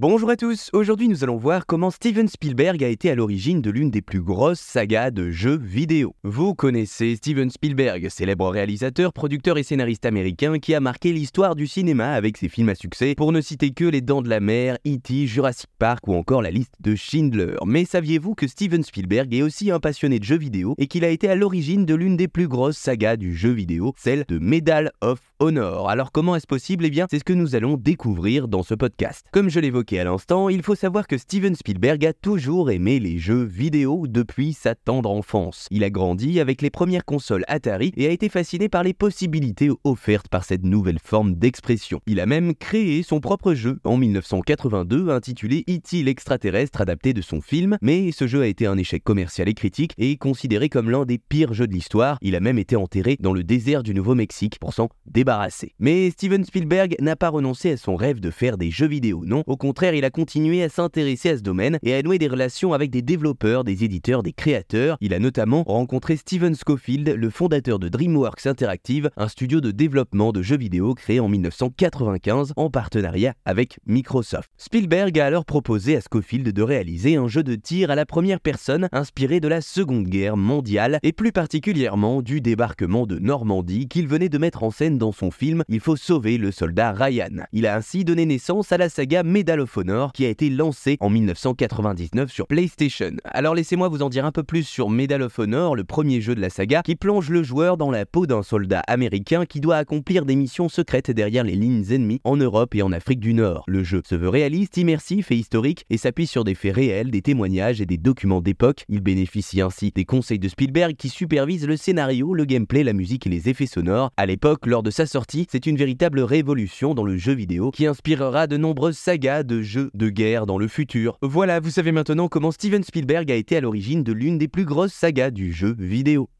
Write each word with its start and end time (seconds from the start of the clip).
Bonjour 0.00 0.30
à 0.30 0.36
tous, 0.36 0.70
aujourd'hui 0.72 1.08
nous 1.08 1.24
allons 1.24 1.36
voir 1.36 1.66
comment 1.66 1.90
Steven 1.90 2.26
Spielberg 2.26 2.82
a 2.82 2.88
été 2.88 3.10
à 3.10 3.14
l'origine 3.14 3.60
de 3.60 3.70
l'une 3.70 3.90
des 3.90 4.00
plus 4.00 4.22
grosses 4.22 4.58
sagas 4.58 5.10
de 5.10 5.30
jeux 5.30 5.58
vidéo. 5.62 6.14
Vous 6.24 6.54
connaissez 6.54 7.16
Steven 7.16 7.50
Spielberg, 7.50 8.08
célèbre 8.08 8.48
réalisateur, 8.48 9.12
producteur 9.12 9.58
et 9.58 9.62
scénariste 9.62 10.06
américain 10.06 10.58
qui 10.58 10.74
a 10.74 10.80
marqué 10.80 11.12
l'histoire 11.12 11.54
du 11.54 11.66
cinéma 11.66 12.12
avec 12.12 12.38
ses 12.38 12.48
films 12.48 12.70
à 12.70 12.74
succès, 12.74 13.14
pour 13.14 13.30
ne 13.30 13.42
citer 13.42 13.72
que 13.72 13.84
Les 13.84 14.00
Dents 14.00 14.22
de 14.22 14.30
la 14.30 14.40
Mer, 14.40 14.78
E.T., 14.86 15.26
Jurassic 15.26 15.68
Park 15.78 16.08
ou 16.08 16.14
encore 16.14 16.40
la 16.40 16.50
liste 16.50 16.72
de 16.80 16.94
Schindler. 16.94 17.56
Mais 17.66 17.84
saviez-vous 17.84 18.34
que 18.34 18.48
Steven 18.48 18.82
Spielberg 18.82 19.34
est 19.34 19.42
aussi 19.42 19.70
un 19.70 19.80
passionné 19.80 20.18
de 20.18 20.24
jeux 20.24 20.38
vidéo 20.38 20.74
et 20.78 20.86
qu'il 20.86 21.04
a 21.04 21.10
été 21.10 21.28
à 21.28 21.34
l'origine 21.34 21.84
de 21.84 21.94
l'une 21.94 22.16
des 22.16 22.26
plus 22.26 22.48
grosses 22.48 22.78
sagas 22.78 23.18
du 23.18 23.36
jeu 23.36 23.50
vidéo, 23.50 23.92
celle 23.98 24.24
de 24.28 24.38
Medal 24.38 24.92
of 25.02 25.20
Honor? 25.40 25.90
Alors 25.90 26.10
comment 26.10 26.36
est-ce 26.36 26.46
possible? 26.46 26.86
Eh 26.86 26.90
bien, 26.90 27.06
c'est 27.10 27.18
ce 27.18 27.24
que 27.24 27.34
nous 27.34 27.54
allons 27.54 27.76
découvrir 27.76 28.48
dans 28.48 28.62
ce 28.62 28.72
podcast. 28.72 29.26
Comme 29.30 29.50
je 29.50 29.60
l'évoquais 29.60 29.89
à 29.98 30.04
l'instant, 30.04 30.48
il 30.48 30.62
faut 30.62 30.74
savoir 30.74 31.06
que 31.06 31.18
Steven 31.18 31.54
Spielberg 31.54 32.04
a 32.06 32.12
toujours 32.12 32.70
aimé 32.70 33.00
les 33.00 33.18
jeux 33.18 33.42
vidéo 33.42 34.06
depuis 34.06 34.52
sa 34.52 34.74
tendre 34.74 35.10
enfance. 35.10 35.66
Il 35.70 35.82
a 35.82 35.90
grandi 35.90 36.38
avec 36.38 36.62
les 36.62 36.70
premières 36.70 37.04
consoles 37.04 37.44
Atari 37.48 37.92
et 37.96 38.06
a 38.06 38.10
été 38.10 38.28
fasciné 38.28 38.68
par 38.68 38.82
les 38.82 38.94
possibilités 38.94 39.70
offertes 39.84 40.28
par 40.28 40.44
cette 40.44 40.64
nouvelle 40.64 40.98
forme 41.02 41.34
d'expression. 41.34 42.00
Il 42.06 42.20
a 42.20 42.26
même 42.26 42.54
créé 42.54 43.02
son 43.02 43.20
propre 43.20 43.54
jeu 43.54 43.80
en 43.84 43.96
1982 43.96 45.10
intitulé 45.10 45.64
E.T. 45.68 46.02
l'extraterrestre 46.02 46.80
adapté 46.80 47.12
de 47.12 47.22
son 47.22 47.40
film, 47.40 47.76
mais 47.82 48.12
ce 48.12 48.26
jeu 48.26 48.42
a 48.42 48.46
été 48.46 48.66
un 48.66 48.78
échec 48.78 49.02
commercial 49.02 49.48
et 49.48 49.54
critique 49.54 49.94
et 49.98 50.16
considéré 50.16 50.68
comme 50.68 50.90
l'un 50.90 51.04
des 51.04 51.18
pires 51.18 51.54
jeux 51.54 51.66
de 51.66 51.72
l'histoire. 51.72 52.18
Il 52.22 52.36
a 52.36 52.40
même 52.40 52.58
été 52.58 52.76
enterré 52.76 53.16
dans 53.20 53.32
le 53.32 53.42
désert 53.42 53.82
du 53.82 53.94
Nouveau-Mexique 53.94 54.58
pour 54.60 54.74
s'en 54.74 54.88
débarrasser 55.06 55.60
mais 55.78 56.10
Steven 56.10 56.44
Spielberg 56.44 56.96
n'a 57.00 57.16
pas 57.16 57.28
renoncé 57.28 57.72
à 57.72 57.76
son 57.76 57.96
rêve 57.96 58.20
de 58.20 58.30
faire 58.30 58.58
des 58.58 58.70
jeux 58.70 58.86
vidéo, 58.86 59.24
non. 59.24 59.42
Au 59.46 59.56
contraire, 59.56 59.79
il 59.82 60.04
a 60.04 60.10
continué 60.10 60.62
à 60.62 60.68
s'intéresser 60.68 61.30
à 61.30 61.36
ce 61.38 61.42
domaine 61.42 61.78
et 61.82 61.94
à 61.94 62.02
nouer 62.02 62.18
des 62.18 62.28
relations 62.28 62.74
avec 62.74 62.90
des 62.90 63.00
développeurs, 63.00 63.64
des 63.64 63.82
éditeurs, 63.82 64.22
des 64.22 64.34
créateurs. 64.34 64.98
Il 65.00 65.14
a 65.14 65.18
notamment 65.18 65.62
rencontré 65.62 66.16
Steven 66.16 66.54
Schofield, 66.54 67.08
le 67.08 67.30
fondateur 67.30 67.78
de 67.78 67.88
DreamWorks 67.88 68.46
Interactive, 68.46 69.10
un 69.16 69.28
studio 69.28 69.60
de 69.62 69.70
développement 69.70 70.32
de 70.32 70.42
jeux 70.42 70.58
vidéo 70.58 70.94
créé 70.94 71.18
en 71.18 71.28
1995 71.28 72.52
en 72.56 72.68
partenariat 72.68 73.32
avec 73.46 73.78
Microsoft. 73.86 74.50
Spielberg 74.58 75.18
a 75.18 75.24
alors 75.24 75.46
proposé 75.46 75.96
à 75.96 76.00
Schofield 76.00 76.52
de 76.52 76.62
réaliser 76.62 77.16
un 77.16 77.26
jeu 77.26 77.42
de 77.42 77.54
tir 77.54 77.90
à 77.90 77.94
la 77.94 78.04
première 78.04 78.40
personne 78.40 78.88
inspiré 78.92 79.40
de 79.40 79.48
la 79.48 79.62
Seconde 79.62 80.08
Guerre 80.08 80.36
mondiale 80.36 80.98
et 81.02 81.12
plus 81.12 81.32
particulièrement 81.32 82.20
du 82.20 82.42
débarquement 82.42 83.06
de 83.06 83.18
Normandie 83.18 83.88
qu'il 83.88 84.08
venait 84.08 84.28
de 84.28 84.38
mettre 84.38 84.62
en 84.62 84.70
scène 84.70 84.98
dans 84.98 85.12
son 85.12 85.30
film 85.30 85.64
Il 85.68 85.80
faut 85.80 85.96
sauver 85.96 86.36
le 86.36 86.52
soldat 86.52 86.92
Ryan. 86.92 87.46
Il 87.52 87.66
a 87.66 87.76
ainsi 87.76 88.04
donné 88.04 88.26
naissance 88.26 88.72
à 88.72 88.76
la 88.76 88.90
saga 88.90 89.22
Medal 89.22 89.60
of 89.60 89.69
Honor 89.76 90.12
qui 90.12 90.24
a 90.24 90.28
été 90.28 90.50
lancée 90.50 90.96
en 91.00 91.10
1999 91.10 92.30
sur 92.30 92.46
PlayStation. 92.46 93.12
Alors 93.24 93.54
laissez-moi 93.54 93.88
vous 93.88 94.02
en 94.02 94.08
dire 94.08 94.24
un 94.24 94.32
peu 94.32 94.42
plus 94.42 94.64
sur 94.64 94.90
Medal 94.90 95.22
of 95.22 95.38
Honor, 95.38 95.76
le 95.76 95.84
premier 95.84 96.20
jeu 96.20 96.34
de 96.34 96.40
la 96.40 96.50
saga 96.50 96.82
qui 96.82 96.96
plonge 96.96 97.30
le 97.30 97.42
joueur 97.42 97.76
dans 97.76 97.90
la 97.90 98.06
peau 98.06 98.26
d'un 98.26 98.42
soldat 98.42 98.82
américain 98.86 99.46
qui 99.46 99.60
doit 99.60 99.76
accomplir 99.76 100.24
des 100.24 100.36
missions 100.36 100.68
secrètes 100.68 101.10
derrière 101.10 101.44
les 101.44 101.56
lignes 101.56 101.84
ennemies 101.90 102.20
en 102.24 102.36
Europe 102.36 102.74
et 102.74 102.82
en 102.82 102.92
Afrique 102.92 103.20
du 103.20 103.34
Nord. 103.34 103.64
Le 103.66 103.84
jeu 103.84 104.02
se 104.04 104.14
veut 104.14 104.28
réaliste, 104.28 104.76
immersif 104.76 105.30
et 105.30 105.36
historique 105.36 105.84
et 105.90 105.98
s'appuie 105.98 106.26
sur 106.26 106.44
des 106.44 106.54
faits 106.54 106.74
réels, 106.74 107.10
des 107.10 107.22
témoignages 107.22 107.80
et 107.80 107.86
des 107.86 107.98
documents 107.98 108.40
d'époque. 108.40 108.84
Il 108.88 109.00
bénéficie 109.00 109.60
ainsi 109.60 109.92
des 109.94 110.04
conseils 110.04 110.38
de 110.38 110.48
Spielberg 110.48 110.96
qui 110.96 111.08
supervisent 111.08 111.66
le 111.66 111.76
scénario, 111.76 112.34
le 112.34 112.44
gameplay, 112.44 112.84
la 112.84 112.92
musique 112.92 113.26
et 113.26 113.30
les 113.30 113.48
effets 113.48 113.66
sonores. 113.66 114.10
À 114.16 114.26
l'époque, 114.26 114.66
lors 114.66 114.82
de 114.82 114.90
sa 114.90 115.06
sortie, 115.06 115.46
c'est 115.50 115.66
une 115.66 115.76
véritable 115.76 116.20
révolution 116.20 116.94
dans 116.94 117.04
le 117.04 117.16
jeu 117.16 117.32
vidéo 117.32 117.70
qui 117.70 117.86
inspirera 117.86 118.46
de 118.46 118.56
nombreuses 118.56 118.98
sagas 118.98 119.42
de 119.60 119.64
jeux 119.64 119.90
de 119.92 120.08
guerre 120.08 120.46
dans 120.46 120.56
le 120.56 120.68
futur. 120.68 121.18
Voilà, 121.20 121.60
vous 121.60 121.70
savez 121.70 121.92
maintenant 121.92 122.28
comment 122.28 122.50
Steven 122.50 122.82
Spielberg 122.82 123.30
a 123.30 123.34
été 123.34 123.56
à 123.58 123.60
l'origine 123.60 124.02
de 124.02 124.12
l'une 124.12 124.38
des 124.38 124.48
plus 124.48 124.64
grosses 124.64 124.94
sagas 124.94 125.30
du 125.30 125.52
jeu 125.52 125.76
vidéo. 125.78 126.30